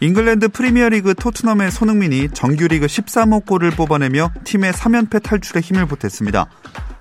[0.00, 6.46] 잉글랜드 프리미어리그 토트넘의 손흥민이 정규리그 13호 골을 뽑아내며 팀의 3연패 탈출에 힘을 보탰습니다.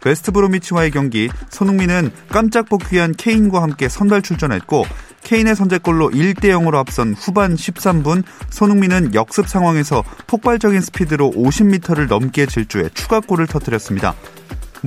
[0.04, 4.86] 웨스트브로미치와의 경기 손흥민은 깜짝 복귀한 케인과 함께 선발 출전했고
[5.24, 12.90] 케인의 선제골로 1대 0으로 앞선 후반 13분 손흥민은 역습 상황에서 폭발적인 스피드로 50m를 넘게 질주해
[12.96, 14.16] 추가골을 터뜨렸습니다.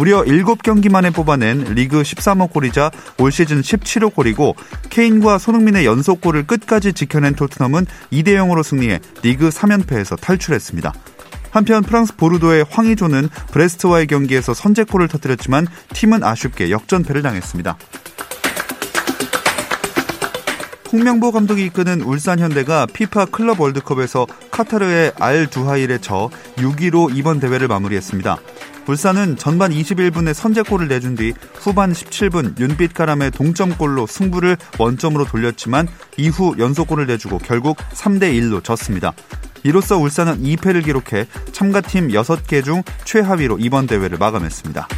[0.00, 4.56] 무려 7경기 만에 뽑아낸 리그 13호 골이자 올 시즌 17호 골이고
[4.88, 10.94] 케인과 손흥민의 연속골을 끝까지 지켜낸 토트넘은 2대 0으로 승리해 리그 3연패에서 탈출했습니다.
[11.50, 17.76] 한편 프랑스 보르도의 황희조는 브레스트와의 경기에서 선제골을 터뜨렸지만 팀은 아쉽게 역전패를 당했습니다.
[20.92, 27.68] 홍명보 감독이 이끄는 울산 현대가 피파 클럽 월드컵에서 카타르의 알 두하일에 져 6위로 이번 대회를
[27.68, 28.38] 마무리했습니다.
[28.86, 35.86] 울산은 전반 21분에 선제골을 내준 뒤 후반 17분 윤빛가람의 동점골로 승부를 원점으로 돌렸지만
[36.16, 39.12] 이후 연속골을 내주고 결국 3대 1로 졌습니다.
[39.62, 44.88] 이로써 울산은 2패를 기록해 참가팀 6개 중 최하위로 이번 대회를 마감했습니다.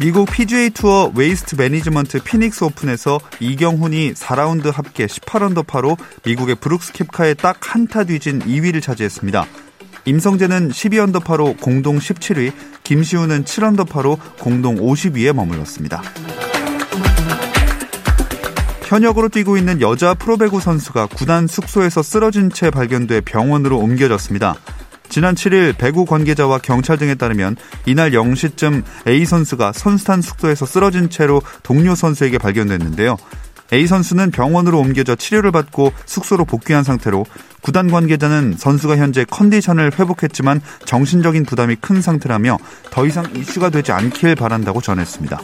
[0.00, 7.58] 미국 PGA 투어 웨이스트 매니지먼트 피닉스 오픈에서 이경훈이 4라운드 합계 18언더파로 미국의 브룩스 캡카에 딱
[7.60, 9.46] 한 타 뒤진 2위를 차지했습니다.
[10.04, 16.02] 임성재는 12언더파로 공동 17위, 김시우는 7언더파로 공동 50위에 머물렀습니다.
[18.84, 24.56] 현역으로 뛰고 있는 여자 프로배구 선수가 구단 숙소에서 쓰러진 채 발견돼 병원으로 옮겨졌습니다.
[25.08, 31.42] 지난 7일 배구 관계자와 경찰 등에 따르면 이날 0시쯤 A 선수가 선수단 숙소에서 쓰러진 채로
[31.62, 33.16] 동료 선수에게 발견됐는데요.
[33.72, 37.24] A 선수는 병원으로 옮겨져 치료를 받고 숙소로 복귀한 상태로
[37.62, 42.58] 구단 관계자는 선수가 현재 컨디션을 회복했지만 정신적인 부담이 큰 상태라며
[42.90, 45.40] 더 이상 이슈가 되지 않길 바란다고 전했습니다.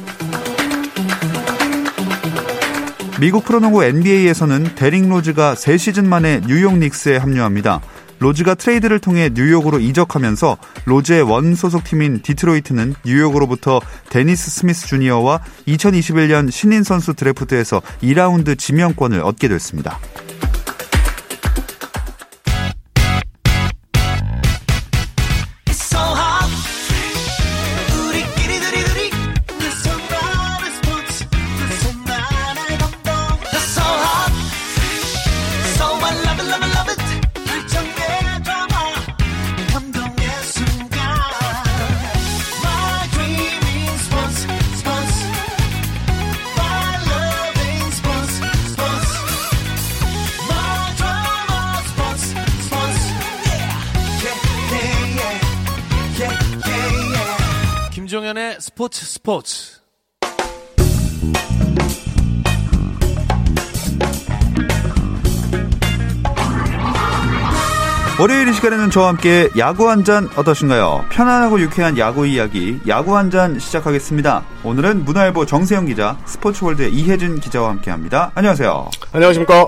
[3.20, 7.80] 미국 프로농구 NBA에서는 데릭 로즈가 3시즌 만에 뉴욕 닉스에 합류합니다.
[8.18, 10.56] 로즈가 트레이드를 통해 뉴욕으로 이적하면서
[10.86, 13.80] 로즈의 원 소속팀인 디트로이트는 뉴욕으로부터
[14.10, 19.98] 데니스 스미스 주니어와 2021년 신인 선수 드래프트에서 2라운드 지명권을 얻게 됐습니다.
[58.08, 59.80] 김종현의 스포츠 스포츠.
[68.18, 71.04] 월요일 이 시간에는 저와 함께 야구 한 잔 어떠신가요?
[71.10, 74.42] 편안하고 유쾌한 야구 이야기, 야구 한 잔 시작하겠습니다.
[74.64, 78.32] 오늘은 문화일보 정세영 기자, 스포츠월드의 이혜진 기자와 함께 합니다.
[78.34, 78.88] 안녕하세요.
[79.12, 79.66] 안녕하십니까.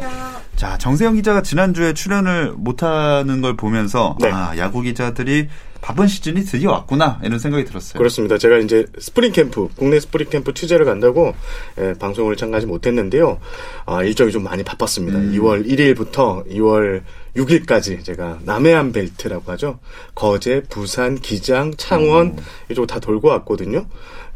[0.56, 4.31] 자, 정세영 기자가 지난주에 출연을 못하는 걸 보면서, 네.
[4.31, 5.49] 아, 야구 기자들이
[5.81, 7.99] 바쁜 시즌이 드디어 왔구나, 이런 생각이 들었어요.
[7.99, 8.39] 그렇습니다.
[8.39, 11.35] 제가 이제 스프링 캠프, 국내 스프링 캠프 취재를 간다고
[11.79, 13.39] 예, 방송을 참가하지 못했는데요.
[13.87, 15.19] 아, 일정이 좀 많이 바빴습니다.
[15.19, 15.33] 음.
[15.33, 17.03] 2월 1일부터 2월
[17.37, 19.79] 6일까지 제가 남해안 벨트라고 하죠.
[20.15, 22.37] 거제, 부산, 기장, 창원 음.
[22.71, 23.87] 이쪽 다 돌고 왔거든요.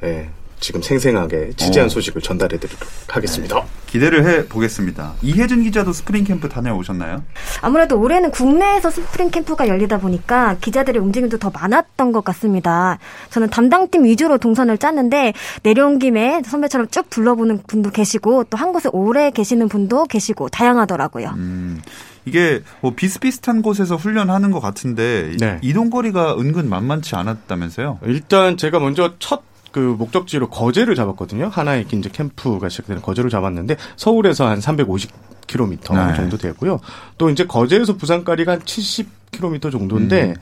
[0.03, 1.89] 예, 지금 생생하게 취재한 어.
[1.89, 3.63] 소식을 전달해 드리도록 하겠습니다.
[3.87, 5.13] 기대를 해 보겠습니다.
[5.23, 7.23] 이혜진 기자도 스프링 캠프 다녀오셨나요?
[7.61, 12.99] 아무래도 올해는 국내에서 스프링 캠프가 열리다 보니까 기자들의 움직임도 더 많았던 것 같습니다.
[13.31, 18.89] 저는 담당팀 위주로 동선을 짰는데 내려온 김에 선배처럼 쭉 둘러보는 분도 계시고 또 한 곳에
[18.93, 21.29] 오래 계시는 분도 계시고 다양하더라고요.
[21.37, 21.81] 음,
[22.25, 25.59] 이게 뭐 비슷비슷한 곳에서 훈련하는 것 같은데 이- 네.
[25.63, 27.99] 이동 거리가 은근 만만치 않았다면서요?
[28.05, 29.43] 일단 제가 먼저 첫
[29.75, 31.49] 그 목적지로 거제를 잡았거든요.
[31.49, 36.15] 하나의 이제 캠프가 시작되는 거제를 잡았는데 서울에서 한 350km 네.
[36.15, 36.79] 정도 되고요.
[37.19, 40.35] 또 이제 거제에서 부산까지가 한 70 400km 정도인데 음.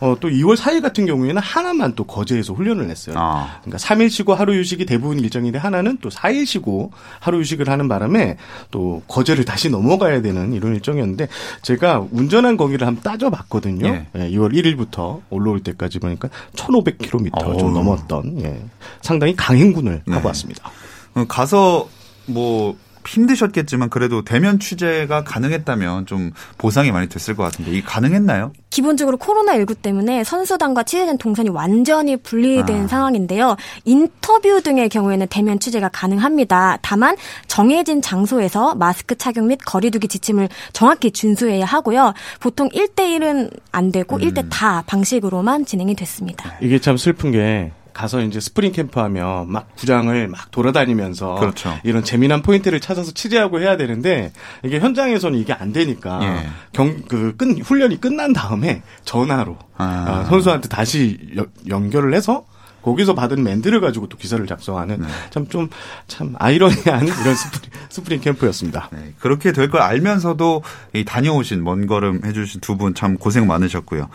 [0.00, 3.14] 어, 또 2월 4일 같은 경우에는 하나만 또 거제에서 훈련을 했어요.
[3.18, 3.58] 아.
[3.62, 8.36] 그러니까 3일 쉬고 하루 휴식이 대부분 일정인데 하나는 또 4일 쉬고 하루 휴식을 하는 바람에
[8.70, 11.28] 또 거제를 다시 넘어가야 되는 이런 일정이었는데
[11.62, 13.86] 제가 운전한 거기를 한번 따져봤거든요.
[13.86, 14.06] 예.
[14.16, 17.58] 예, 2월 1일부터 올라올 때까지 보니까 1,500km 어우.
[17.58, 18.62] 좀 넘었던 예,
[19.00, 20.14] 상당히 강행군을 네.
[20.14, 20.70] 하고 왔습니다.
[21.14, 21.88] 어, 가서
[22.26, 22.76] 뭐
[23.06, 28.52] 힘드셨겠지만 그래도 대면 취재가 가능했다면 좀 보상이 많이 됐을 것 같은데 이게 가능했나요?
[28.70, 32.86] 기본적으로 코로나19 때문에 선수단과 취재진 동선이 완전히 분리된 아.
[32.88, 33.56] 상황인데요.
[33.84, 36.78] 인터뷰 등의 경우에는 대면 취재가 가능합니다.
[36.82, 37.16] 다만
[37.48, 42.14] 정해진 장소에서 마스크 착용 및 거리두기 지침을 정확히 준수해야 하고요.
[42.38, 44.20] 보통 1대1은 안 되고 음.
[44.20, 46.54] 1대 다 방식으로만 진행이 됐습니다.
[46.60, 51.76] 이게 참 슬픈 게 가서 이제 스프링 캠프 하면 막 구장을 막 돌아다니면서 그렇죠.
[51.84, 54.32] 이런 재미난 포인트를 찾아서 취재하고 해야 되는데
[54.64, 56.48] 이게 현장에서는 이게 안 되니까 예.
[56.72, 59.84] 경그끝 훈련이 끝난 다음에 전화로 아.
[59.84, 62.44] 아, 선수한테 다시 여- 연결을 해서
[62.82, 65.06] 거기서 받은 멘트를 가지고 또 기사를 작성하는 네.
[65.28, 68.88] 참좀참 아이러니한 이런 스프링, 스프링 캠프였습니다.
[68.92, 70.62] 네, 그렇게 될 걸 알면서도
[70.94, 74.08] 이 다녀오신 먼 걸음 해주신 두 분 참 고생 많으셨고요.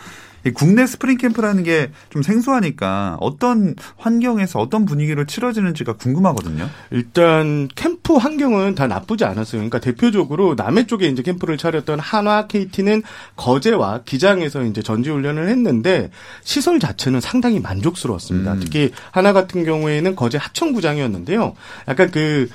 [0.46, 6.68] 이 국내 스프링 캠프라는 게 좀 생소하니까 어떤 환경에서 어떤 분위기로 치러지는지가 궁금하거든요.
[6.90, 9.60] 일단 캠프 환경은 다 나쁘지 않았어요.
[9.60, 13.02] 그러니까 대표적으로 남해 쪽에 이제 캠프를 차렸던 한화 KT는
[13.36, 16.10] 거제와 기장에서 이제 전지 훈련을 했는데
[16.42, 18.54] 시설 자체는 상당히 만족스러웠습니다.
[18.54, 18.60] 음.
[18.60, 21.54] 특히 하나 같은 경우에는 거제 하천구장이었는데요.
[21.88, 22.48] 약간 그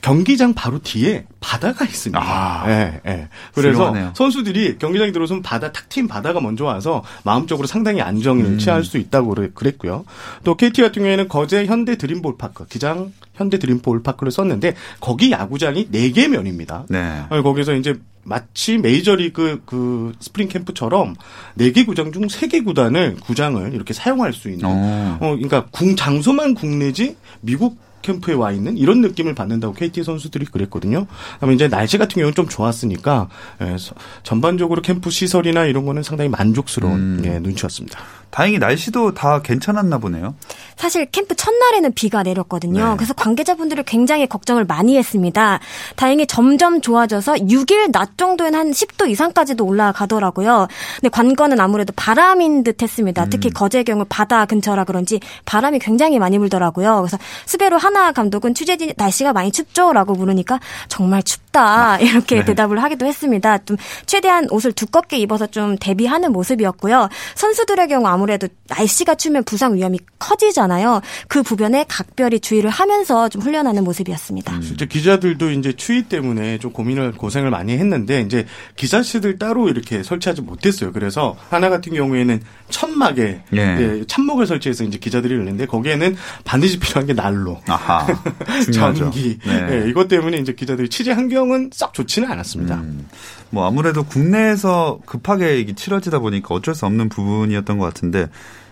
[0.00, 2.20] 경기장 바로 뒤에 바다가 있습니다.
[2.20, 2.64] 아.
[2.68, 3.28] 예, 예.
[3.54, 4.12] 그래서 훌륭하네요.
[4.14, 8.58] 선수들이 경기장에 들어서면 바다 탁 트인 바다가 먼저 와서 마음적으로 상당히 안정을 음.
[8.58, 10.04] 취할 수 있다고 그랬고요.
[10.44, 15.88] 또 KT 같은 경우에는 거제 현대 드림볼 파크 기장 현대 드림볼 파크를 썼는데 거기 야구장이
[15.90, 16.84] 4개 면입니다.
[16.88, 17.24] 네.
[17.28, 21.14] 어, 거기서 이제 마치 메이저리그 그 스프링 캠프처럼
[21.58, 25.18] 4개 구장 중 3개 구단을 구장을 이렇게 사용할 수 있는 어.
[25.20, 31.06] 어, 그러니까 궁 장소만 국내지 미국 캠프에 와 있는 이런 느낌을 받는다고 KT 선수들이 그랬거든요.
[31.34, 33.28] 그다음에 이제 날씨 같은 경우는 좀 좋았으니까
[33.62, 37.22] 예, 서- 전반적으로 캠프 시설이나 이런 거는 상당히 만족스러운 음.
[37.24, 37.98] 예, 눈치였습니다.
[38.30, 40.34] 다행히 날씨도 다 괜찮았나 보네요.
[40.76, 42.90] 사실 캠프 첫날에는 비가 내렸거든요.
[42.90, 42.96] 네.
[42.96, 45.58] 그래서 관계자분들이 굉장히 걱정을 많이 했습니다.
[45.96, 50.68] 다행히 점점 좋아져서 6일 낮 정도엔 한 10도 이상까지도 올라가더라고요.
[51.00, 53.24] 근데 관건은 아무래도 바람인 듯 했습니다.
[53.24, 53.30] 음.
[53.30, 56.96] 특히 거제 경우 바다 근처라 그런지 바람이 굉장히 많이 불더라고요.
[57.00, 62.44] 그래서 수배로 하나 감독은 취재진 날씨가 많이 춥죠라고 물으니까 정말 춥 다 이렇게 네.
[62.44, 63.56] 대답을 하기도 했습니다.
[63.64, 67.08] 좀 최대한 옷을 두껍게 입어서 좀 대비하는 모습이었고요.
[67.34, 71.00] 선수들의 경우 아무래도 날씨가 추면 부상 위험이 커지잖아요.
[71.28, 74.60] 그 부변에 각별히 주의를 하면서 좀 훈련하는 모습이었습니다.
[74.60, 78.44] 실제 기자들도 이제 추위 때문에 좀 고민을 고생을 많이 했는데 이제
[78.76, 80.92] 기자실들 따로 이렇게 설치하지 못했어요.
[80.92, 83.58] 그래서 하나 같은 경우에는 천막에 예.
[83.58, 87.62] 예, 참목을 설치해서 이제 기자들이 있는데 거기에는 반드시 필요한 게 난로.
[87.66, 88.06] 아하.
[88.72, 89.38] 전기.
[89.46, 89.68] 네.
[89.70, 92.76] 예, 이것 때문에 이제 기자들이 취재 환경 은썩 좋지는 않았습니다.
[92.76, 93.08] 음,
[93.50, 98.28] 뭐 아무래도 국내에서 급하게 이게 치러지다 보니까 어쩔 수 없는 부분이었던 것 같은데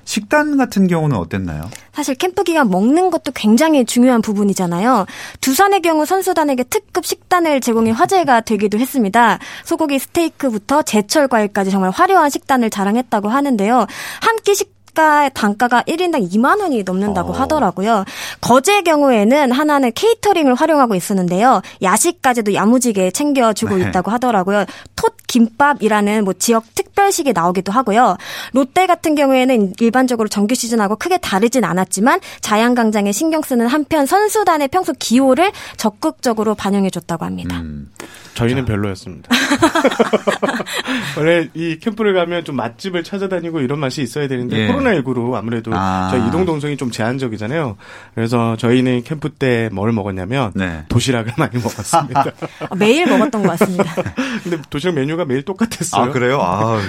[0.06, 1.70] 식단 같은 경우는 어땠나요?
[1.94, 5.06] 사실 캠프 기간 먹는 것도 굉장히 중요한 부분이잖아요.
[5.40, 9.38] 두산의 경우 선수단에게 특급 식단을 제공해 화제가 되기도 했습니다.
[9.64, 13.86] 소고기 스테이크부터 제철 과일까지 정말 화려한 식단을 자랑했다고 하는데요.
[14.20, 17.36] 한 끼 식 가 단가가 1인당 2만 원이 넘는다고 어.
[17.36, 18.04] 하더라고요.
[18.40, 21.62] 거제의 경우에는 하나는 케이터링을 활용하고 있었는데요.
[21.82, 23.88] 야식까지도 야무지게 챙겨주고 네.
[23.88, 24.64] 있다고 하더라고요.
[24.94, 28.16] 톳 김밥이라는 뭐 지역 특별식이 나오기도 하고요.
[28.52, 34.92] 롯데 같은 경우에는 일반적으로 정규 시즌하고 크게 다르진 않았지만 자양강장에 신경 쓰는 한편 선수단의 평소
[34.96, 37.58] 기호를 적극적으로 반영해줬다고 합니다.
[37.58, 37.90] 음,
[38.34, 39.28] 저희는 별로였습니다.
[41.18, 44.66] 원래 이 캠프를 가면 좀 맛집을 찾아다니고 이런 맛이 있어야 되는데 예.
[44.84, 46.08] 코로나19로 아무래도 아.
[46.10, 47.76] 저희 이동 동성이 좀 제한적이잖아요.
[48.14, 50.84] 그래서 저희는 캠프 때 뭘 먹었냐면 네.
[50.88, 52.24] 도시락을 많이 먹었습니다.
[52.78, 53.94] 매일 먹었던 것 같습니다.
[54.44, 56.02] 근데 도시락 메뉴가 매일 똑같았어요.
[56.02, 56.38] 아 그래요?
[56.40, 56.80] 아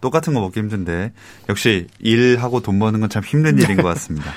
[0.00, 1.12] 똑같은 거 먹기 힘든데
[1.48, 4.32] 역시 일하고 돈 버는 건 참 힘든 일인 것 같습니다.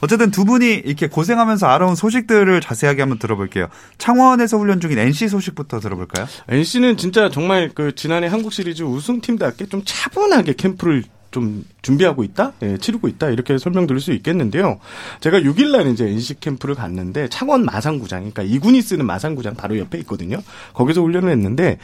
[0.00, 3.68] 어쨌든 두 분이 이렇게 고생하면서 알아온 소식들을 자세하게 한번 들어볼게요.
[3.98, 6.26] 창원에서 훈련 중인 NC 소식부터 들어볼까요?
[6.48, 12.78] NC는 진짜 정말 그 지난해 한국 시리즈 우승팀답게 좀 차분하게 캠프를 좀 준비하고 있다, 예,
[12.78, 14.78] 치르고 있다 이렇게 설명드릴 수 있겠는데요.
[15.20, 20.38] 제가 6일날 이제 NC 캠프를 갔는데 창원 마산구장, 그러니까 이군이 쓰는 마산구장 바로 옆에 있거든요.
[20.74, 21.78] 거기서 훈련을 했는데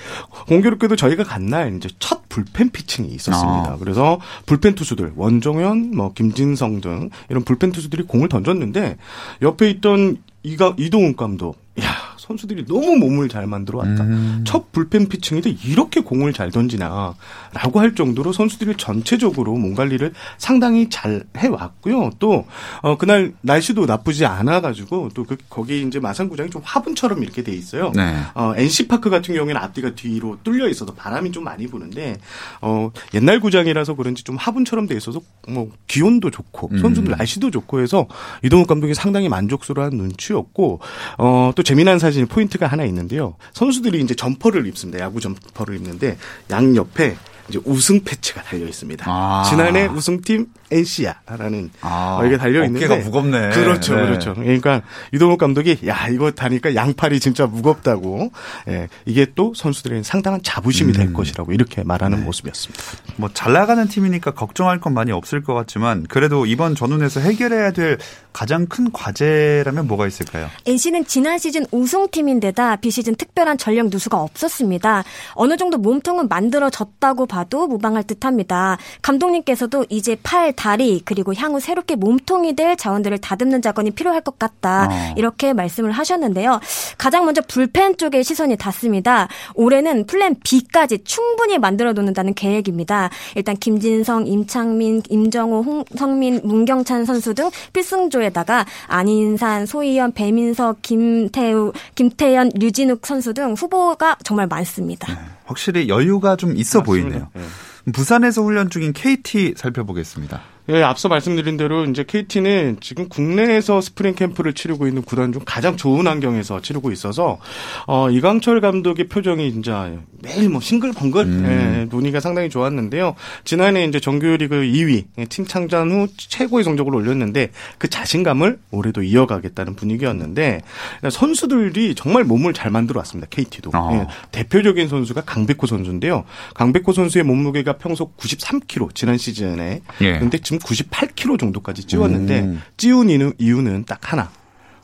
[0.47, 3.73] 공교롭게도 저희가 간 날 이제 첫 불펜 피칭이 있었습니다.
[3.73, 3.77] 아.
[3.81, 8.99] 그래서 불펜 투수들 원종현, 뭐 김진성 등 이런 불펜 투수들이 공을 던졌는데
[9.43, 11.85] 옆에 있던 이가 이동훈 감독, 야
[12.31, 14.05] 선수들이 너무 몸을 잘 만들어 왔다.
[14.05, 14.45] 음.
[14.47, 21.25] 첫 불펜 피칭인데 이렇게 공을 잘 던지나라고 할 정도로 선수들이 전체적으로 몸 관리를 상당히 잘
[21.37, 22.11] 해왔고요.
[22.21, 22.47] 또
[22.83, 27.91] 어, 그날 날씨도 나쁘지 않아가지고 또 그, 거기 이제 마산구장이 좀 화분처럼 이렇게 돼 있어요.
[27.97, 28.15] 네.
[28.35, 32.19] 어, NC 파크 같은 경우에는 앞뒤가 뒤로 뚫려 있어서 바람이 좀 많이 부는데
[32.61, 36.79] 어, 옛날 구장이라서 그런지 좀 화분처럼 돼 있어서 뭐 기온도 좋고 음.
[36.79, 38.07] 선수들 날씨도 좋고 해서
[38.45, 40.81] 이동욱 감독이 상당히 만족스러운 눈치였고
[41.19, 43.37] 어, 또 재미난 사진 포인트가 하나 있는데요.
[43.53, 45.01] 선수들이 이제 점퍼를 입습니다.
[45.01, 46.17] 야구 점퍼를 입는데
[46.51, 47.17] 양 옆에
[47.51, 49.05] 이제 우승 패치가 달려 있습니다.
[49.09, 49.45] 아.
[49.49, 53.51] 지난해 우승팀 NC야라는 아, 어, 이게 달려 있는데 어깨가 무겁네.
[53.51, 54.03] 그렇죠, 네.
[54.03, 54.35] 그렇죠.
[54.35, 58.31] 그러니까 유동욱 감독이 야 이거 다니까 양팔이 진짜 무겁다고.
[58.69, 60.95] 예, 이게 또 선수들에게 상당한 자부심이 음.
[60.95, 62.25] 될 것이라고 이렇게 말하는 네.
[62.25, 62.83] 모습이었습니다.
[63.17, 67.97] 뭐 잘 나가는 팀이니까 걱정할 건 많이 없을 것 같지만 그래도 이번 전운에서 해결해야 될
[68.33, 70.49] 가장 큰 과제라면 뭐가 있을까요?
[70.67, 75.05] NC는 지난 시즌 우승팀인데다 비시즌 특별한 전력 누수가 없었습니다.
[75.33, 78.77] 어느 정도 몸통은 만들어졌다고 봐도 무방할 듯합니다.
[79.03, 84.89] 감독님께서도 이제 팔, 다리 그리고 향후 새롭게 몸통이 될 자원들을 다듬는 작업이 필요할 것 같다.
[84.91, 85.15] 어.
[85.17, 86.61] 이렇게 말씀을 하셨는데요.
[86.99, 89.29] 가장 먼저 불펜 쪽에 시선이 닿습니다.
[89.55, 93.11] 올해는 플랜 B까지 충분히 만들어 놓는다는 계획입니다.
[93.35, 103.07] 일단 김진성, 임창민, 임정호, 홍성민, 문경찬 선수 등 필승조에다가 안인산, 소희연, 배민석, 김태우, 김태현, 류진욱
[103.07, 105.40] 선수 등 후보가 정말 많습니다.
[105.51, 106.85] 확실히 여유가 좀 있어 맞습니다.
[106.85, 107.29] 보이네요.
[107.37, 107.93] 예.
[107.93, 110.41] 부산에서 훈련 중인 KT 살펴보겠습니다.
[110.69, 115.77] 예, 앞서 말씀드린 대로 이제 KT는 지금 국내에서 스프링 캠프를 치르고 있는 구단 중 가장
[115.77, 117.39] 좋은 환경에서 치르고 있어서
[117.87, 119.91] 어 이강철 감독의 표정이 진짜
[120.23, 121.45] 매일 뭐 싱글벙글 음.
[121.47, 123.15] 예, 논의가 상당히 좋았는데요.
[123.45, 129.77] 지난해 이제 정규리그 2위 예, 팀 창단 후 최고의 성적을 올렸는데 그 자신감을 올해도 이어가겠다는
[129.77, 130.63] 분위기였는데
[131.11, 133.29] 선수들이 정말 몸을 잘 만들어 왔습니다.
[133.31, 133.91] KT도 어.
[133.95, 136.25] 예, 대표적인 선수가 강백호 선수인데요.
[136.55, 140.19] 강백호 선수의 몸무게가 평소 93kg 지난 시즌에 예.
[140.19, 142.63] 근데 지금 98kg 정도까지 찌웠는데 음.
[142.77, 144.31] 찌운 이유- 이유는 딱 하나.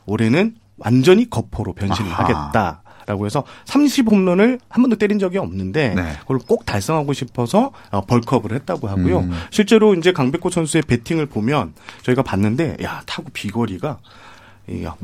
[0.05, 2.23] 올해는 완전히 거포로 변신을 아하.
[2.23, 2.83] 하겠다.
[3.05, 6.13] 라고 해서 30 홈런을 한 번도 때린 적이 없는데 네.
[6.21, 9.19] 그걸 꼭 달성하고 싶어서 어, 벌크업을 했다고 하고요.
[9.19, 9.31] 음.
[9.49, 14.03] 실제로 이제 강백호 선수의 배팅을 보면 저희가 봤는데 야 타구 비거리가 이,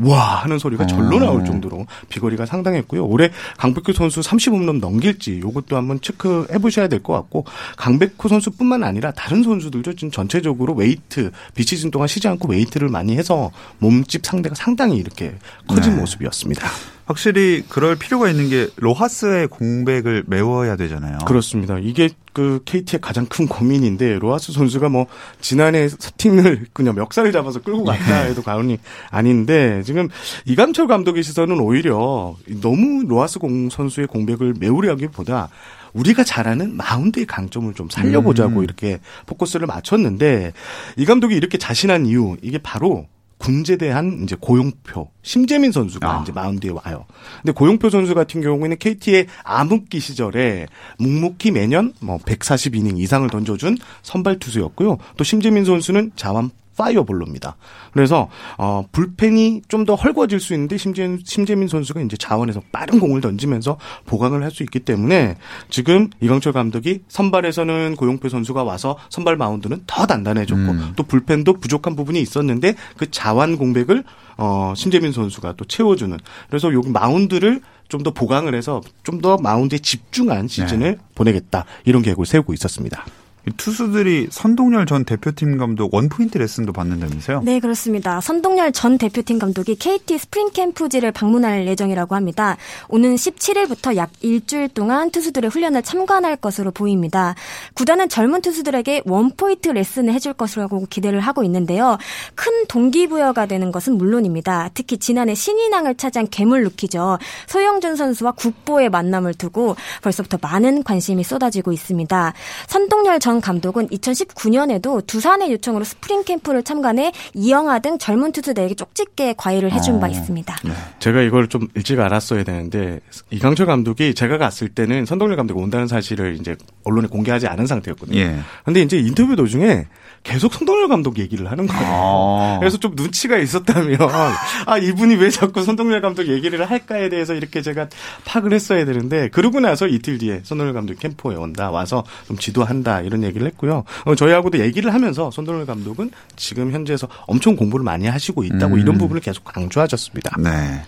[0.04, 1.20] 와 하는 소리가 절로 어.
[1.20, 3.06] 나올 정도로 비거리가 상당했고요.
[3.06, 7.46] 올해 강백호 선수 30홈런 넘길지 이것도 한번 체크해 보셔야 될 것 같고
[7.78, 13.52] 강백호 선수뿐만 아니라 다른 선수들도 지금 전체적으로 웨이트 비시즌 동안 쉬지 않고 웨이트를 많이 해서
[13.80, 15.36] 몸집 상태가 상당히 이렇게
[15.68, 16.00] 커진 네.
[16.00, 16.68] 모습이었습니다.
[17.14, 21.20] 확실히 그럴 필요가 있는 게 로하스의 공백을 메워야 되잖아요.
[21.28, 21.78] 그렇습니다.
[21.80, 25.06] 이게 그 KT의 가장 큰 고민인데 로하스 선수가 뭐
[25.40, 28.80] 지난해 팀을 그냥 멱살을 잡아서 끌고 갔다 해도 과언이
[29.12, 30.10] 아닌데 지금
[30.46, 35.50] 이강철 감독의 시선은 오히려 너무 로하스 공 선수의 공백을 메우려기보다
[35.94, 38.64] 우리가 잘하는 마운드의 강점을 좀 살려보자고 음.
[38.64, 40.54] 이렇게 포커스를 맞췄는데
[40.98, 43.06] 이 감독이 이렇게 자신한 이유 이게 바로
[43.44, 46.22] 군제대한 이제 고용표 심재민 선수가 아.
[46.22, 47.06] 이제 마운드에 와요.
[47.42, 54.40] 근데 고용표 선수 같은 경우에는 KT의 암흑기 시절에 묵묵히 매년 뭐 140이닝 이상을 던져준 선발
[54.40, 54.98] 투수였고요.
[55.18, 57.56] 또 심재민 선수는 좌완 파이어볼러입니다.
[57.94, 63.20] 그래서 어 불펜이 좀 더 헐거워질 수 있는데 심재, 심재민 선수가 이제 좌완에서 빠른 공을
[63.20, 65.36] 던지면서 보강을 할 수 있기 때문에
[65.70, 70.94] 지금 이강철 감독이 선발에서는 고영표 선수가 와서 선발 마운드는 더 단단해졌고 음.
[70.96, 74.04] 또 불펜도 부족한 부분이 있었는데 그 좌완 공백을
[74.38, 76.18] 어 심재민 선수가 또 채워주는
[76.50, 82.54] 그래서 여기 마운드를 좀더 보강을 해서 좀 더 마운드에 집중한 시즌을 보내겠다 이런 계획을 세우고
[82.54, 83.06] 있었습니다.
[83.46, 87.42] 이 투수들이 선동열 전 대표팀 감독 원포인트 레슨도 받는다면서요?
[87.44, 88.22] 네, 그렇습니다.
[88.22, 92.56] 선동열 전 대표팀 감독이 KT 스프링 캠프지를 방문할 예정이라고 합니다.
[92.88, 97.36] 오는 17일부터 약 일주일 동안 투수들의 훈련을 참관할 것으로 보입니다.
[97.74, 101.98] 구단은 젊은 투수들에게 원포인트 레슨을 해줄 것이라고 기대를 하고 있는데요.
[102.36, 104.70] 큰 동기부여가 되는 것은 물론입니다.
[104.74, 107.18] 특히 지난해 신인왕을 차지한 괴물 루키죠.
[107.48, 112.34] 소형준 선수와 국보의 만남을 두고 벌써부터 많은 관심이 쏟아지고 있습니다.
[112.68, 119.72] 선동열 전 감독은 2019년에도 두산의 요청으로 스프링 캠프를 참관해 이영하 등 젊은 투수들에게 쪽집게 과외를
[119.72, 120.10] 해준 바 어.
[120.10, 120.56] 있습니다.
[121.00, 123.00] 제가 이걸 좀 일찍 알았어야 되는데
[123.30, 128.18] 이강철 감독이 제가 갔을 때는 선동열 감독이 온다는 사실을 이제 언론에 공개하지 않은 상태였거든요.
[128.20, 128.40] 예.
[128.66, 129.86] 근데 이제 인터뷰 도중에
[130.24, 131.86] 계속 선동열 감독 얘기를 하는 거예요.
[131.86, 132.58] 아.
[132.60, 133.98] 그래서 좀 눈치가 있었다면
[134.66, 137.90] 아 이분이 왜 자꾸 선동열 감독 얘기를 할까에 대해서 이렇게 제가
[138.26, 143.23] 파악을 했어야 되는데 그러고 나서 이틀 뒤에 선동열 감독 캠프에 온다 와서 좀 지도한다 이런
[143.24, 143.84] 얘기를 했고요.
[144.06, 148.80] 어, 저희하고도 얘기를 하면서 선동열 감독은 지금 현재에서 엄청 공부를 많이 하시고 있다고 음.
[148.80, 150.38] 이런 부분을 계속 강조하셨습니다.
[150.40, 150.84] 네.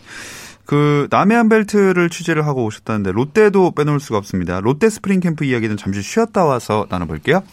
[0.66, 4.60] 그 남해안 벨트를 취재를 하고 오셨다는데 롯데도 빼놓을 수가 없습니다.
[4.60, 7.44] 롯데 스프링 캠프 이야기는 잠시 쉬었다 와서 나눠볼게요.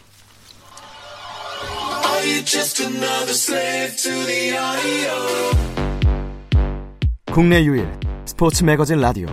[7.33, 7.89] 국내 유일
[8.25, 9.27] 스포츠 매거진 라디오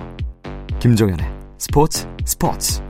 [0.80, 1.26] 김종현의
[1.58, 2.82] 스포츠 스포츠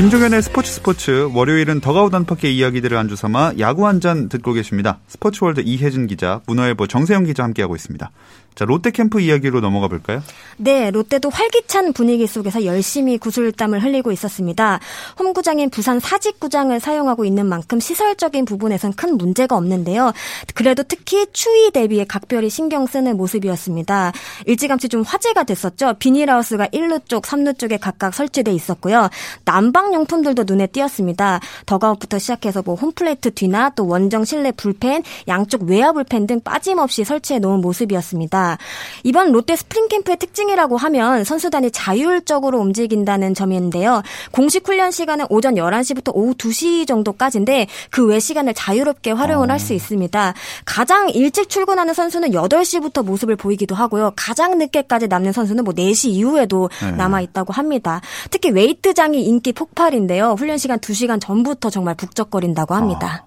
[0.00, 4.98] 김종현의 스포츠 스포츠 월요일은 더그아웃 안팎의 이야기들을 안주 삼아 야구 한 잔 듣고 계십니다.
[5.08, 8.10] 스포츠월드 이혜진 기자, 문화일보 정세영 기자 함께하고 있습니다.
[8.54, 10.22] 자, 롯데 캠프 이야기로 넘어가 볼까요?
[10.58, 14.80] 네, 롯데도 활기찬 분위기 속에서 열심히 구슬땀을 흘리고 있었습니다.
[15.18, 20.12] 홈구장인 부산 사직구장을 사용하고 있는 만큼 시설적인 부분에선 큰 문제가 없는데요.
[20.54, 24.12] 그래도 특히 추위 대비에 각별히 신경 쓰는 모습이었습니다.
[24.46, 25.94] 일찌감치 좀 화제가 됐었죠.
[25.98, 29.08] 비닐하우스가 1루 쪽, 3루 쪽에 각각 설치돼 있었고요.
[29.46, 31.40] 난방용품들도 눈에 띄었습니다.
[31.64, 37.38] 더그아웃부터 시작해서 뭐 홈플레이트 뒤나 또 원정 실내 불펜, 양쪽 외야 불펜 등 빠짐없이 설치해
[37.38, 38.39] 놓은 모습이었습니다.
[39.04, 44.02] 이번 롯데 스프링 캠프의 특징이라고 하면 선수단이 자율적으로 움직인다는 점인데요.
[44.32, 49.74] 공식 훈련 시간은 오전 11시부터 오후 2시 정도까지인데 그 외 시간을 자유롭게 활용을 할 수
[49.74, 50.34] 있습니다.
[50.64, 54.12] 가장 일찍 출근하는 선수는 8시부터 모습을 보이기도 하고요.
[54.16, 56.92] 가장 늦게까지 남는 선수는 뭐 4시 이후에도 네.
[56.92, 58.00] 남아 있다고 합니다.
[58.30, 60.32] 특히 웨이트장이 인기 폭발인데요.
[60.38, 63.26] 훈련 시간 2시간 전부터 정말 북적거린다고 합니다.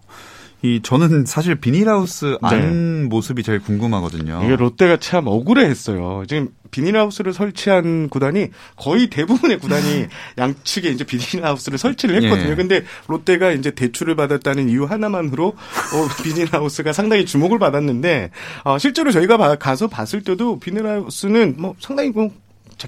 [0.65, 3.08] 이 저는 사실 비닐하우스 안 네.
[3.10, 4.41] 모습이 제일 궁금하거든요.
[4.46, 6.24] 이게 롯데가 참 억울해했어요.
[6.25, 10.05] 지금 비닐하우스를 설치한 구단이 거의 대부분의 구단이
[10.39, 12.51] 양측에 이제 비닐하우스를 설치를 했거든요.
[12.51, 12.55] 예.
[12.55, 15.53] 근데 롯데가 이제 대출을 받았다는 이유 하나만으로 어,
[16.24, 18.32] 비닐하우스가 상당히 주목을 받았는데
[18.63, 22.34] 어, 실제로 저희가 봐- 가서 봤을 때도 비닐하우스는 뭐 상당히 뭐 자-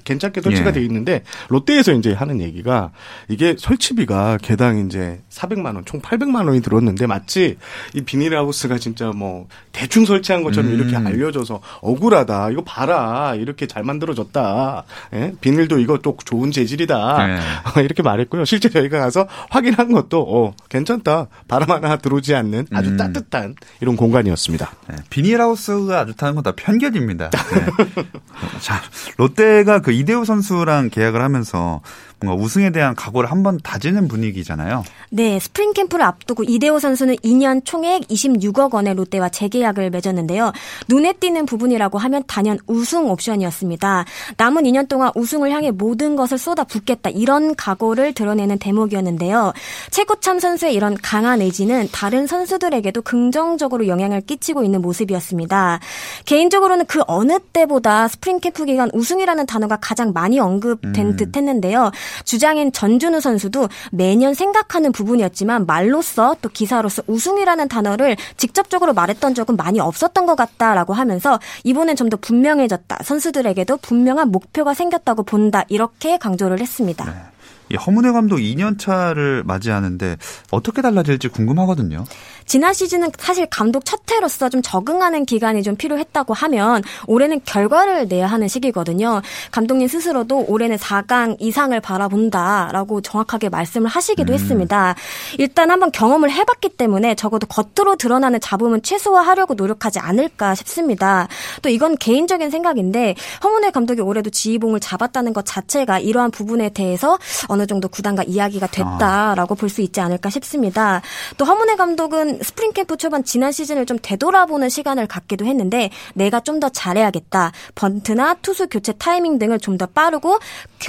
[0.03, 0.71] 괜찮게 설치가 예.
[0.71, 2.91] 돼 있는데 롯데에서 이제 하는 얘기가
[3.27, 7.57] 이게 설치비가 개당 이제 400만 원, 총 800만 원이 들었는데 마치
[7.93, 10.75] 이 비닐하우스가 진짜 뭐 대충 설치한 것처럼 음.
[10.75, 12.51] 이렇게 알려져서 억울하다.
[12.51, 13.35] 이거 봐라.
[13.35, 14.83] 이렇게 잘 만들어졌다.
[15.13, 15.33] 예?
[15.41, 17.27] 비닐도 이거 또 좋은 재질이다.
[17.27, 17.39] 네.
[17.83, 18.45] 이렇게 말했고요.
[18.45, 21.27] 실제 저희가 가서 확인한 것도 어, 괜찮다.
[21.47, 22.97] 바람 하나 들어오지 않는 아주 음.
[22.97, 24.71] 따뜻한 이런 공간이었습니다.
[24.87, 27.31] 네, 비닐하우스가 안 좋다는 건 다 편견입니다.
[27.31, 28.03] 네.
[28.61, 28.79] 자,
[29.17, 31.79] 롯데가 그 이대호 선수랑 계약을 하면서
[32.19, 34.83] 뭔가 우승에 대한 각오를 한번 다지는 분위기잖아요.
[35.11, 40.53] 네, 스프링 캠프를 앞두고 이대호 선수는 2년 총액 26억 원의 롯데와 재계약을 맺었는데요.
[40.87, 44.05] 눈에 띄는 부분이라고 하면 단연 우승 옵션이었습니다.
[44.37, 49.53] 남은 2년 동안 우승을 향해 모든 것을 쏟아붓겠다 이런 각오를 드러내는 대목이었는데요.
[49.91, 55.79] 최고참 선수의 이런 강한 의지는 다른 선수들에게도 긍정적으로 영향을 끼치고 있는 모습이었습니다.
[56.25, 61.91] 개인적으로는 그 어느 때보다 스프링 캠프 기간 우승이라는 단어가 가장 많이 언급된 듯 했는데요.
[62.23, 69.79] 주장인 전준우 선수도 매년 생각하는 부분이었지만 말로써 또 기사로서 우승이라는 단어를 직접적으로 말했던 적은 많이
[69.79, 72.99] 없었던 것 같다라고 하면서 이번엔 좀 더 분명해졌다.
[73.03, 75.63] 선수들에게도 분명한 목표가 생겼다고 본다.
[75.69, 77.31] 이렇게 강조를 했습니다.
[77.69, 80.17] 이 허문회 감독 2년 차를 맞이하는데
[80.51, 82.05] 어떻게 달라질지 궁금하거든요.
[82.45, 88.27] 지난 시즌은 사실 감독 첫 해로서 좀 적응하는 기간이 좀 필요했다고 하면 올해는 결과를 내야
[88.27, 89.21] 하는 시기거든요.
[89.51, 94.95] 감독님 스스로도 올해는 4강 이상을 바라본다라고 정확하게 말씀을 하시기도 했습니다.
[95.39, 101.27] 일단 한번 경험을 해봤기 때문에 적어도 겉으로 드러나는 잡음은 최소화하려고 노력하지 않을까 싶습니다.
[101.61, 107.17] 또 이건 개인적인 생각인데 허문회 감독이 올해도 지휘봉을 잡았다는 것 자체가 이러한 부분에 대해서
[107.55, 111.01] 어느 정도 구단과 이야기가 됐다라고 볼 수 있지 않을까 싶습니다.
[111.37, 116.59] 또 허문회 감독은 스프링 캠프 초반 지난 시즌을 좀 되돌아보는 시간을 갖기도 했는데 내가 좀
[116.59, 117.51] 더 잘해야겠다.
[117.75, 120.39] 번트나 투수 교체 타이밍 등을 좀 더 빠르고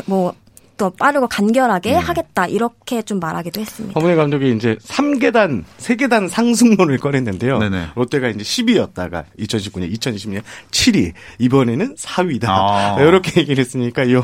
[0.06, 0.32] 뭐
[0.76, 3.98] 또 빠르고 간결하게 하겠다 이렇게 좀 말하기도 했습니다.
[3.98, 7.58] 허문회 감독이 이제 3계단, 3계단 상승론을 꺼냈는데요.
[7.58, 7.88] 네네.
[7.94, 12.44] 롯데가 이제 10위였다가 2019년, 2020년 7위, 이번에는 4위다.
[12.48, 12.96] 아.
[13.00, 14.14] 이렇게 얘기를 했으니까 이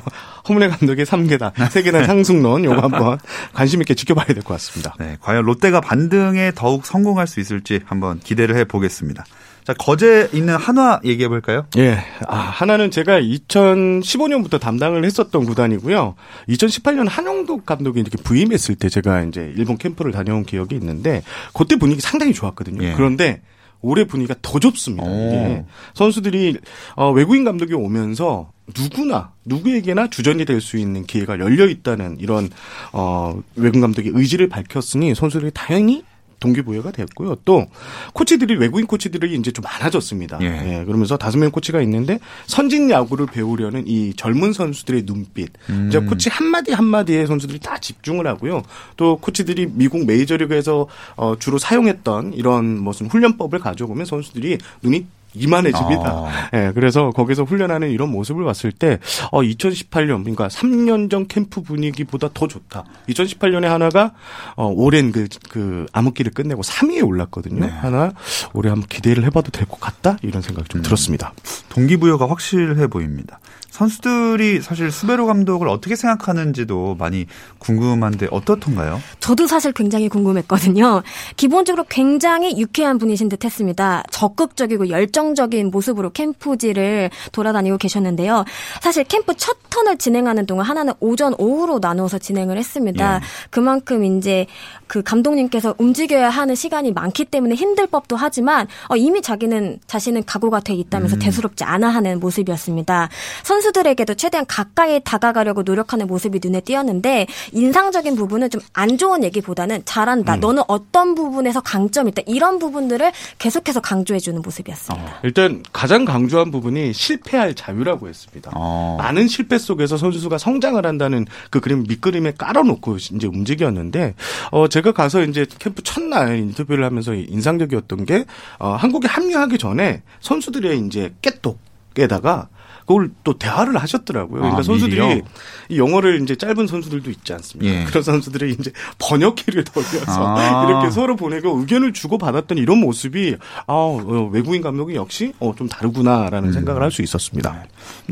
[0.49, 3.19] 허문회 감독의 3계단, 3계단 상승론 요거 한번
[3.55, 4.95] 관심 있게 지켜봐야 될 것 같습니다.
[4.99, 9.25] 네, 과연 롯데가 반등에 더욱 성공할 수 있을지 한번 기대를 해 보겠습니다.
[9.65, 11.67] 자, 거제 있는 한화 얘기해 볼까요?
[11.77, 11.99] 예.
[12.27, 16.15] 아, 하나는 제가 2015년부터 담당을 했었던 구단이고요.
[16.49, 21.23] 2018년 한영독 감독이 이렇게 부임했을 때 제가 이제 일본 캠프를 다녀온 기억이 있는데
[21.55, 22.83] 그때 분위기 상당히 좋았거든요.
[22.85, 22.93] 예.
[22.95, 23.41] 그런데
[23.83, 25.05] 올해 분위기가 더 좁습니다.
[25.05, 25.09] 오.
[25.09, 25.65] 이게.
[25.95, 26.59] 선수들이
[26.97, 32.49] 어, 외국인 감독이 오면서 누구나 누구에게나 주전이 될 수 있는 기회가 열려 있다는 이런
[32.93, 36.05] 어, 외국인 감독의 의지를 밝혔으니 선수들이 당연히
[36.43, 37.37] 동기부여가 됐고요.
[37.45, 37.67] 또
[38.13, 40.39] 코치들이 외국인 코치들이 이제 좀 많아졌습니다.
[40.43, 40.81] 예.
[40.81, 45.51] 예, 그러면서 다섯 명 코치가 있는데 선진 야구를 배우려는 이 젊은 선수들의 눈빛,
[45.89, 48.63] 이제 코치 한 마디 한 마디에 선수들이 다 집중을 하고요.
[48.97, 56.09] 또 코치들이 미국 메이저리그에서 어, 주로 사용했던 이런 무슨 훈련법을 가져오면 선수들이 눈이 이만해집니다.
[56.11, 56.51] 아.
[56.55, 58.99] 예, 그래서 거기서 훈련하는 이런 모습을 봤을 때,
[59.31, 62.85] 어, 2018년, 그러니까 3년 전 캠프 분위기보다 더 좋다.
[63.09, 64.13] 2018년에 하나가,
[64.57, 67.65] 어, 오랜 그, 그, 암흑기를 끝내고 3위에 올랐거든요.
[67.67, 68.13] 하나,
[68.53, 70.17] 올해 한번 기대를 해봐도 될 것 같다?
[70.23, 71.33] 이런 생각이 좀 들었습니다.
[71.71, 73.39] 동기부여가 확실해 보입니다.
[73.73, 77.27] 선수들이 사실 수베로 감독을 어떻게 생각하는지도 많이
[77.59, 79.01] 궁금한데 어떻던가요?
[79.19, 81.03] 저도 사실 굉장히 궁금했거든요.
[81.37, 84.03] 기본적으로 굉장히 유쾌한 분이신 듯 했습니다.
[84.11, 88.45] 적극적이고 열정적인 모습으로 캠프지를 돌아다니고 계셨는데요.
[88.83, 93.17] 사실 캠프 첫 턴을 진행하는 동안 하나는 오전, 오후로 나누어서 진행을 했습니다.
[93.17, 93.21] 예.
[93.49, 94.47] 그만큼 이제
[94.87, 100.61] 그 감독님께서 움직여야 하는 시간이 많기 때문에 힘들 법도 하지만 어, 이미 자기는 자신은 각오가
[100.61, 103.09] 돼 있다면서 대수롭지 않아 하는 모습이었습니다.
[103.43, 109.83] 선 수들에게도 최대한 가까이 다가가려고 노력하는 모습이 눈에 띄었는데 인상적인 부분은 좀 안 좋은 얘기보다는
[109.85, 110.37] 잘한다.
[110.37, 112.23] 너는 어떤 부분에서 강점이 있다.
[112.27, 115.21] 이런 부분들을 계속해서 강조해 주는 모습이었습니다.
[115.23, 118.51] 일단 가장 강조한 부분이 실패할 자유라고 했습니다.
[118.55, 118.97] 어.
[118.99, 124.15] 많은 실패 속에서 선수가 성장을 한다는 그 그림 밑그림에 깔아놓고 이제 움직였는데
[124.51, 128.25] 어 제가 가서 이제 캠프 첫날 인터뷰를 하면서 인상적이었던 게
[128.59, 132.49] 어, 한국에 합류하기 전에 선수들의 이제 깨똑에다가
[132.87, 134.41] 그걸 또 대화를 하셨더라고요.
[134.41, 135.23] 그러니까 아, 선수들이?
[135.71, 137.75] 이 영어를 이제 짧은 선수들도 있지 않습니까?
[137.75, 137.85] 예.
[137.85, 140.67] 그런 선수들이 이제 번역기를 돌려서 아.
[140.71, 145.69] 이렇게 서로 보내고 의견을 주고 받았던 이런 모습이 아 어, 외국인 감독이 역시 어, 좀
[145.69, 146.53] 다르구나라는 음.
[146.53, 147.65] 생각을 할 수 있었습니다.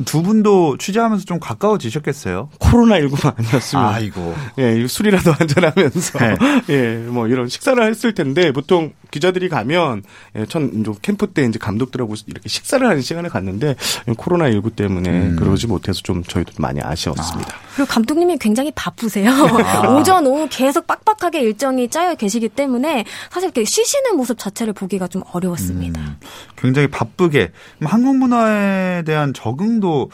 [0.06, 2.48] 두 분도 취재하면서 좀 가까워지셨겠어요?
[2.58, 4.34] 코로나 19가 아니었으면 아이고.
[4.58, 6.36] 예, 이 술이라도 한잔 하면서 네.
[6.70, 10.02] 예, 뭐 이런 식사를 했을 텐데 보통 기자들이 가면
[10.36, 13.76] 예, 전 이제 캠프 때 이제 감독들하고 이렇게 식사를 하는 시간을 갖는데
[14.16, 15.36] 코로나 19 때문에 음.
[15.36, 17.54] 그러지 못해서 좀 저희도 많이 아쉬웠습니다.
[17.74, 19.30] 그리고 감독님이 굉장히 바쁘세요.
[19.96, 25.22] 오전, 오후 계속 빡빡하게 일정이 짜여 계시기 때문에 사실 이렇게 쉬시는 모습 자체를 보기가 좀
[25.32, 26.00] 어려웠습니다.
[26.00, 26.16] 음,
[26.56, 30.10] 굉장히 바쁘게 한국 문화에 대한 적응도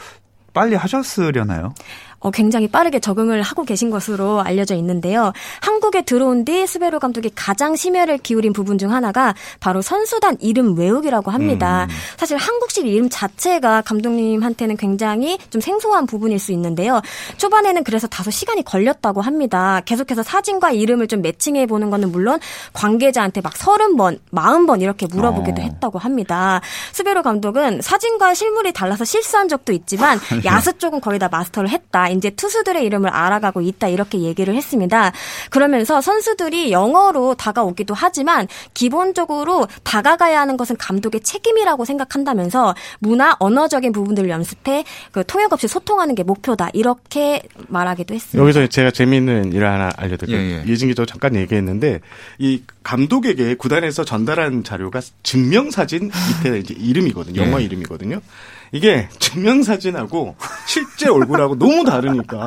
[0.53, 1.75] 빨리 하셨으려나요?
[2.19, 5.33] 어, 굉장히 빠르게 적응을 하고 계신 것으로 알려져 있는데요.
[5.61, 11.31] 한국에 들어온 뒤 스베로 감독이 가장 심혈을 기울인 부분 중 하나가 바로 선수단 이름 외우기라고
[11.31, 11.87] 합니다.
[12.17, 17.01] 사실 한국식 이름 자체가 감독님한테는 굉장히 좀 생소한 부분일 수 있는데요.
[17.37, 19.81] 초반에는 그래서 다소 시간이 걸렸다고 합니다.
[19.85, 22.39] 계속해서 사진과 이름을 좀 매칭해 보는 거는 물론
[22.73, 25.65] 관계자한테 막 30번, 40번 이렇게 물어보기도 어.
[25.65, 26.61] 했다고 합니다.
[26.93, 32.06] 스베로 감독은 사진과 실물이 달라서 실수한 적도 있지만 야수 쪽은 거의 다 마스터를 했다.
[32.09, 33.87] 이제 투수들의 이름을 알아가고 있다.
[33.87, 35.11] 이렇게 얘기를 했습니다.
[35.49, 44.29] 그러면서 선수들이 영어로 다가오기도 하지만 기본적으로 다가가야 하는 것은 감독의 책임이라고 생각한다면서 문화 언어적인 부분들을
[44.29, 46.69] 연습해 그 통역 없이 소통하는 게 목표다.
[46.73, 48.41] 이렇게 말하기도 했습니다.
[48.41, 50.39] 여기서 제가 재미있는 일 하나 알려드릴게요.
[50.39, 50.67] 예, 예.
[50.67, 52.01] 예진 기자 잠깐 얘기했는데
[52.37, 56.11] 이 감독에게 구단에서 전달한 자료가 증명사진
[56.43, 57.41] 밑에 이제 이름이거든요.
[57.41, 57.65] 영어 예.
[57.65, 58.21] 이름이거든요.
[58.71, 60.35] 이게 증명사진하고
[60.67, 62.37] 실제 얼굴하고 너무 다르니까.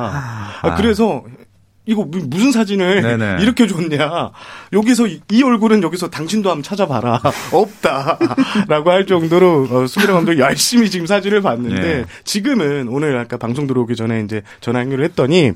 [0.61, 1.23] 아, 그래서
[1.85, 3.41] 이거 무- 무슨 사진을 네네.
[3.41, 4.31] 이렇게 줬냐.
[4.71, 7.19] 여기서 이, 이 얼굴은 여기서 당신도 한번 찾아봐라.
[7.51, 8.19] 없다.
[8.67, 12.05] 라고 할 정도로 어, 수비라 감독이 열심히 지금 사진을 봤는데 예.
[12.23, 15.53] 지금은 오늘 아까 방송 들어오기 전에 이제 전화 연결을 했더니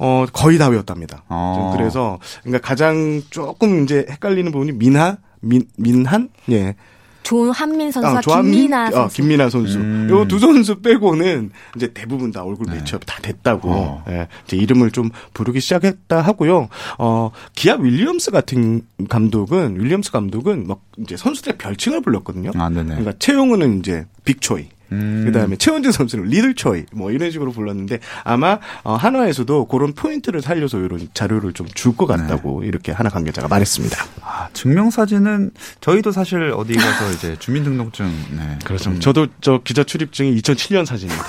[0.00, 1.22] 어 거의 다 외웠답니다.
[1.28, 1.72] 어.
[1.76, 6.74] 그래서 그러니까 가장 조금 이제 헷갈리는 부분이 민하 민 민한 예.
[7.22, 8.52] 조한민 선수와 아, 조한민?
[8.52, 9.16] 김민아 어, 선수.
[9.16, 9.78] 김민아 선수.
[9.78, 10.08] 음.
[10.10, 13.70] 요두 선수 빼고는 이제 대부분 다 얼굴 매치업 다 됐다고.
[13.70, 14.04] 어.
[14.08, 16.68] 예, 이제 이름을 좀 부르기 시작했다 하고요.
[16.98, 22.52] 어, 기아 윌리엄스 같은 감독은 윌리엄스 감독은 막 이제 선수들의 별칭을 불렀거든요.
[22.54, 22.88] 아, 네네.
[22.88, 24.68] 그러니까 최용우는 이제 빅초이.
[24.92, 25.22] 음.
[25.26, 30.78] 그다음에 최원진 선수는 리들 초이 뭐 이런 식으로 불렀는데 아마 어, 한화에서도 그런 포인트를 살려서
[30.78, 33.96] 이런 자료를 좀 줄 것 같다고 이렇게 하나 관계자가 말했습니다.
[34.22, 35.50] 아, 증명사진은
[35.80, 38.06] 저희도 사실 어디 가서 이제 주민등록증.
[38.36, 38.58] 네.
[38.64, 38.90] 그렇죠.
[38.90, 39.00] 음.
[39.00, 41.24] 저도 저 기자 출입증이 2007년 사진입니다.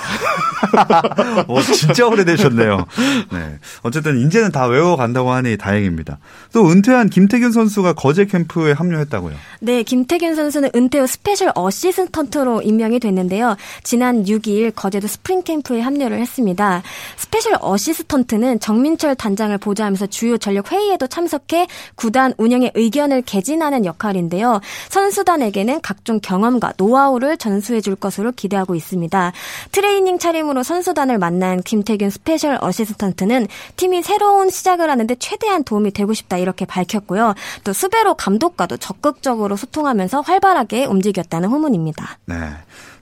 [1.48, 2.86] 어, 진짜 오래되셨네요.
[3.32, 3.58] 네.
[3.82, 6.18] 어쨌든 이제는 다 외워간다고 하니 다행입니다.
[6.52, 9.34] 또 은퇴한 김태균 선수가 거제 캠프에 합류했다고요.
[9.60, 13.51] 네, 김태균 선수는 은퇴 후 스페셜 어시스턴트로 임명이 됐는데요.
[13.82, 16.82] 지난 6일 거제도 스프링 캠프에 합류를 했습니다.
[17.16, 24.60] 스페셜 어시스턴트는 정민철 단장을 보좌하면서 주요 전력 회의에도 참석해 구단 운영의 의견을 개진하는 역할인데요.
[24.90, 29.32] 선수단에게는 각종 경험과 노하우를 전수해 줄 것으로 기대하고 있습니다.
[29.72, 36.38] 트레이닝 차림으로 선수단을 만난 김태균 스페셜 어시스턴트는 팀이 새로운 시작을 하는데 최대한 도움이 되고 싶다
[36.38, 37.34] 이렇게 밝혔고요.
[37.64, 42.18] 또 수베로 감독과도 적극적으로 소통하면서 활발하게 움직였다는 후문입니다.
[42.26, 42.36] 네.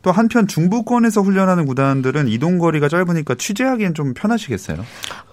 [0.02, 4.84] 또 한편 중부권에서 훈련하는 구단들은 이동 거리가 짧으니까 취재하기엔 좀 편하시겠어요.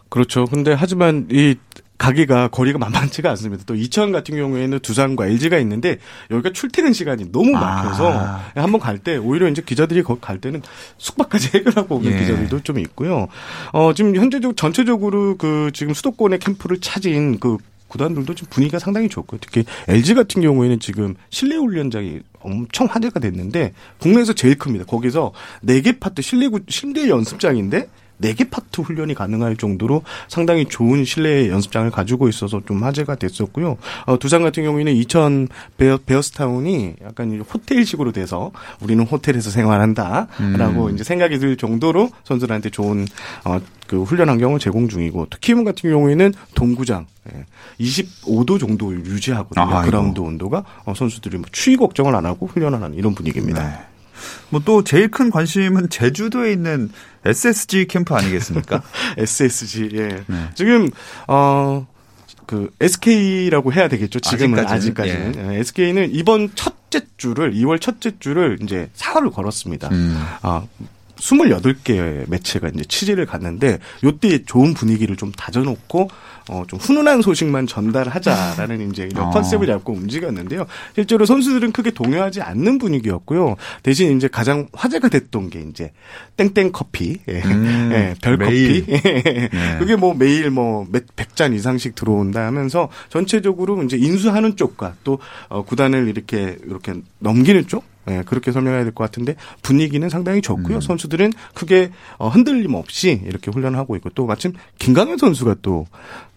[0.10, 0.46] 그렇죠.
[0.46, 1.56] 근데 하지만 이
[1.98, 3.64] 가기가 거리가 만만치가 않습니다.
[3.66, 5.98] 또 이천 같은 경우에는 두산과 LG가 있는데
[6.30, 8.52] 여기가 출퇴근 시간이 너무 막혀서 아.
[8.56, 10.62] 한번 갈 때 오히려 이제 기자들이 갈 때는
[10.98, 12.18] 숙박까지 해결하고 오는 예.
[12.20, 13.28] 기자들도 좀 있고요.
[13.74, 19.40] 어 지금 현재적 전체적으로 그 지금 수도권의 캠프를 차진 그 구단들도 지금 분위기가 상당히 좋고요.
[19.42, 24.86] 특히 LG 같은 경우에는 지금 실내 훈련장이 엄청 화제가 됐는데 국내에서 제일 큽니다.
[24.86, 30.66] 거기서 네 개 파트 실내 구- 실내 연습장인데 네 개 파트 훈련이 가능할 정도로 상당히
[30.66, 33.78] 좋은 실내 연습장을 가지고 있어서 좀 화제가 됐었고요.
[34.06, 38.52] 어, 두산 같은 경우에는 이천 베어, 베어스타운이 약간 이 호텔식으로 돼서
[38.82, 43.06] 우리는 호텔에서 생활한다라고 이제 생각이 들 정도로 선수들한테 좋은
[43.46, 47.46] 어, 그 훈련 환경을 제공 중이고 또 키움 같은 경우에는 돔구장 예,
[47.80, 49.66] 25도 정도 유지하거든요.
[49.66, 49.86] 아이고.
[49.92, 53.64] 그라운드 온도가 어, 선수들이 뭐 추위 걱정을 안 하고 훈련을 하는 이런 분위기입니다.
[53.64, 53.80] 네.
[54.50, 56.90] 뭐 또 제일 큰 관심은 제주도에 있는
[57.24, 58.82] SSG 캠프 아니겠습니까?
[59.18, 60.24] SSG 예.
[60.28, 60.50] 네.
[60.56, 60.90] 지금
[61.28, 61.88] 어.
[62.46, 64.20] 그 SK라고 해야 되겠죠.
[64.22, 65.28] 지금은 아직까지는?
[65.28, 69.90] 아직까지는 예, SK는 이번 첫째 주를 2월 첫째 주를 이제 사활을 걸었습니다.
[69.90, 70.18] 음.
[70.42, 70.66] 아
[71.18, 76.10] 28개의 매체가 이제 취재를 갔는데 요때 좋은 분위기를 좀 다져놓고
[76.50, 79.30] 어 좀 훈훈한 소식만 전달하자라는 이제 이런 어.
[79.32, 80.66] 컨셉을 잡고 움직였는데요.
[80.96, 83.56] 실제로 선수들은 크게 동요하지 않는 분위기였고요.
[83.84, 85.92] 대신 이제 가장 화제가 됐던 게 이제
[86.36, 88.86] 땡땡 커피, 예, 음, 예, 별 매일.
[88.86, 89.50] 커피, 예.
[89.80, 96.08] 그게 뭐 매일 뭐 100잔 이상씩 들어온다 하면서 전체적으로 이제 인수하는 쪽과 또 어, 구단을
[96.08, 100.80] 이렇게 이렇게 넘기는 쪽 예, 그렇게 설명해야 될 것 같은데 분위기는 상당히 좋고요.
[100.82, 105.86] 선수들은 크게 어, 흔들림 없이 이렇게 훈련하고 있고 또 마침 김강현 선수가 또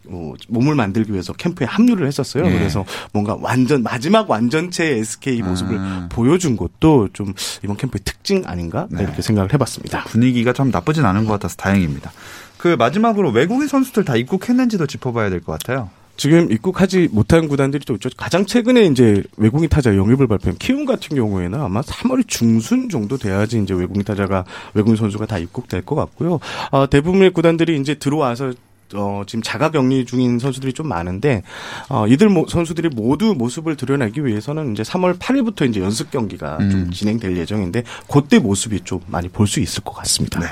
[0.08, 2.44] 어, 몸을 만들기 위해서 캠프에 합류를 했었어요.
[2.46, 2.50] 예.
[2.50, 6.08] 그래서 뭔가 완전 마지막 완전체 SK 모습을 아.
[6.10, 9.02] 보여준 것도 좀 이번 캠프의 특징 아닌가 네.
[9.04, 10.04] 이렇게 생각을 해봤습니다.
[10.04, 12.10] 분위기가 참 나쁘진 않은 것 같아서 다행입니다.
[12.58, 15.90] 그 마지막으로 외국인 선수들 다 입국했는지도 짚어봐야 될 것 같아요.
[16.20, 18.10] 지금 입국하지 못한 구단들이 또 있죠.
[18.14, 23.58] 가장 최근에 이제 외국인 타자 영입을 발표한 키움 같은 경우에는 아마 3월 중순 정도 돼야지
[23.62, 26.38] 이제 외국인 타자가 외국인 선수가 다 입국될 것 같고요.
[26.72, 28.52] 어, 대부분의 구단들이 이제 들어와서
[28.92, 31.42] 어, 지금 자가 격리 중인 선수들이 좀 많은데,
[31.88, 36.72] 어, 이들 모, 선수들이 모두 모습을 드러내기 위해서는 이제 3월 8일부터 이제 연습 경기가 좀
[36.72, 36.90] 음.
[36.90, 40.40] 진행될 예정인데, 그때 모습이 좀 많이 볼 수 있을 것 같습니다.
[40.40, 40.48] 네.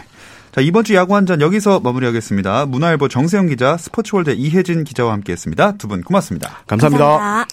[0.59, 2.67] 자, 이번 주 야구 한잔 여기서 마무리하겠습니다.
[2.67, 5.77] 문화일보 정세영 기자, 스포츠월드 이혜진 기자와 함께했습니다.
[5.77, 6.65] 두 분 고맙습니다.
[6.67, 7.05] 감사합니다.
[7.07, 7.49] 감사합니다.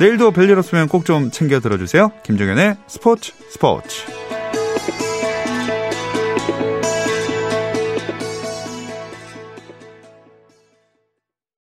[0.00, 2.12] 내일도 별일 없으면 꼭 좀 챙겨 들어주세요.
[2.22, 4.06] 김종현의 스포츠 스포츠.